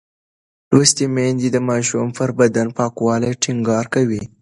لوستې 0.73 1.05
میندې 1.15 1.47
د 1.51 1.57
ماشوم 1.69 2.07
پر 2.17 2.29
بدن 2.39 2.67
پاکوالی 2.77 3.31
ټینګار 3.43 3.85
کوي. 3.93 4.23